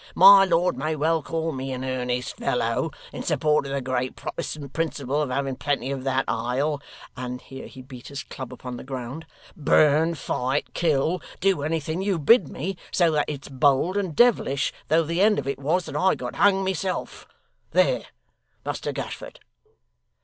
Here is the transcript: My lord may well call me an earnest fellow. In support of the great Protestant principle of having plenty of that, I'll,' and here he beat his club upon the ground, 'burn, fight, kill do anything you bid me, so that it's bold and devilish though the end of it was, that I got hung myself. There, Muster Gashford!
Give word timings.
My 0.15 0.45
lord 0.45 0.75
may 0.77 0.95
well 0.95 1.21
call 1.21 1.51
me 1.51 1.71
an 1.71 1.83
earnest 1.85 2.37
fellow. 2.37 2.89
In 3.13 3.21
support 3.21 3.67
of 3.67 3.71
the 3.71 3.81
great 3.81 4.15
Protestant 4.15 4.73
principle 4.73 5.21
of 5.21 5.29
having 5.29 5.55
plenty 5.57 5.91
of 5.91 6.03
that, 6.05 6.25
I'll,' 6.27 6.81
and 7.15 7.39
here 7.39 7.67
he 7.67 7.83
beat 7.83 8.07
his 8.07 8.23
club 8.23 8.51
upon 8.51 8.77
the 8.77 8.83
ground, 8.83 9.27
'burn, 9.55 10.15
fight, 10.15 10.73
kill 10.73 11.21
do 11.39 11.61
anything 11.61 12.01
you 12.01 12.17
bid 12.17 12.49
me, 12.49 12.77
so 12.89 13.11
that 13.11 13.25
it's 13.29 13.47
bold 13.49 13.95
and 13.95 14.15
devilish 14.15 14.73
though 14.87 15.03
the 15.03 15.21
end 15.21 15.37
of 15.37 15.45
it 15.47 15.59
was, 15.59 15.85
that 15.85 15.95
I 15.95 16.15
got 16.15 16.37
hung 16.37 16.63
myself. 16.63 17.27
There, 17.69 18.05
Muster 18.65 18.91
Gashford! 18.91 19.37